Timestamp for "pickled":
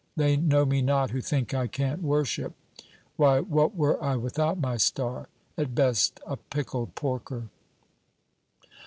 6.37-6.95